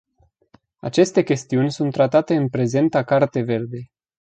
Aceste 0.79 1.23
chestiuni 1.23 1.71
sunt 1.71 1.91
tratate 1.91 2.35
în 2.35 2.49
prezenta 2.49 3.03
carte 3.03 3.41
verde. 3.41 3.91